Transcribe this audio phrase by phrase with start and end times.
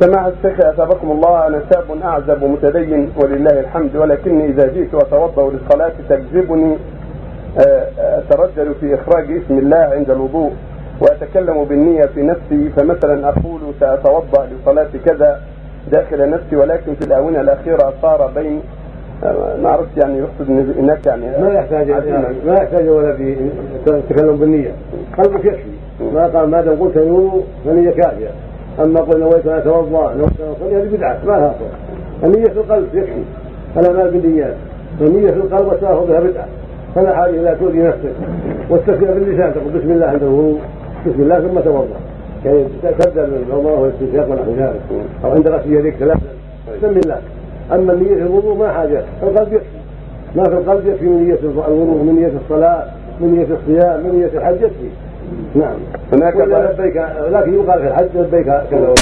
[0.00, 5.92] سماحة الشيخ أثابكم الله أنا شاب أعزب متدين ولله الحمد ولكني إذا جئت أتوضأ للصلاة
[6.08, 6.76] تجذبني
[7.66, 10.52] آه، أترجل في إخراج اسم الله عند الوضوء
[11.00, 15.40] وأتكلم بالنية في نفسي فمثلا أقول سأتوضأ لصلاة كذا
[15.92, 18.60] داخل نفسي ولكن في الآونة الأخيرة صار بين
[19.24, 21.90] آه، ما عرفت يعني يقصد هناك يعني ما يحتاج
[22.46, 23.36] ما يحتاج ولا في
[23.86, 24.70] التكلم بالنية.
[25.18, 25.70] قلبك يكفي
[26.14, 26.98] ما قال ما دام قلت
[27.64, 28.28] فنية كافية.
[28.82, 31.54] أما قل نويت ان اتوضا نويت ان اصلي هذه بدعة ما لها
[32.24, 33.22] النية في القلب يكفي.
[33.76, 34.54] الاعمال بالنيات.
[35.00, 36.46] النية في القلب والتلفظ بها بدعة.
[36.94, 38.12] فلا حاجة إلى تؤذي نفسك.
[38.70, 40.58] والتسميه باللسان تقول بسم الله عند الوضوء
[41.06, 41.96] بسم الله ثم توضأ.
[42.44, 44.80] يعني تبدا بالوضوء والاستنشاق ونحو ذلك.
[45.24, 46.20] أو عند غسل يديك ثلاثا
[46.78, 47.20] بسم الله.
[47.72, 49.02] أما النية في الوضوء ما حاجة.
[49.22, 49.80] القلب يكفي.
[50.36, 52.84] ما في القلب يكفي من نية الوضوء من نية الصلاة
[53.20, 54.90] من نية الصيام من نية الحج يكفي.
[55.54, 55.76] نعم.
[56.12, 56.96] هناك لبيك
[57.30, 58.94] لكن يقال في الحج لبيك كذا.